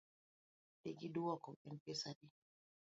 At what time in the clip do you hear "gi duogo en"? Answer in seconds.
1.01-1.77